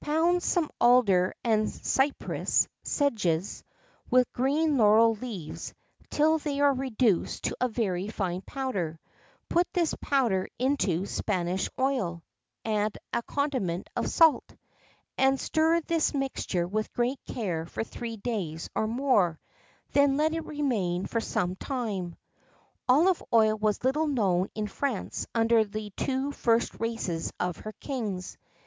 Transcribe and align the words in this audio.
Pound 0.00 0.42
some 0.42 0.70
alder 0.80 1.34
and 1.44 1.68
cyperus 1.68 2.66
(sedges) 2.84 3.62
with 4.08 4.32
green 4.32 4.78
laurel 4.78 5.12
leaves 5.16 5.74
till 6.08 6.38
they 6.38 6.58
are 6.60 6.72
reduced 6.72 7.44
to 7.44 7.56
a 7.60 7.68
very 7.68 8.08
fine 8.08 8.40
powder 8.40 8.98
put 9.50 9.70
this 9.74 9.94
powder 10.00 10.48
into 10.58 11.04
Spanish 11.04 11.68
oil, 11.78 12.22
add 12.64 12.96
a 13.12 13.22
condiment 13.24 13.90
of 13.94 14.08
salt,[XII 14.08 14.56
42] 15.16 15.16
and 15.18 15.38
stir 15.38 15.80
this 15.82 16.14
mixture 16.14 16.66
with 16.66 16.90
great 16.94 17.20
care 17.26 17.66
for 17.66 17.84
three 17.84 18.16
days 18.16 18.70
or 18.74 18.86
more, 18.86 19.38
then 19.92 20.16
let 20.16 20.32
it 20.32 20.46
remain 20.46 21.04
for 21.04 21.20
some 21.20 21.56
time.[XII 21.56 22.16
43] 22.86 22.86
Olive 22.88 23.22
oil 23.34 23.56
was 23.58 23.84
little 23.84 24.06
known 24.06 24.48
in 24.54 24.66
France 24.66 25.26
under 25.34 25.62
the 25.62 25.92
two 25.94 26.32
first 26.32 26.80
races 26.80 27.30
of 27.38 27.58
her 27.58 27.72
kings. 27.80 28.38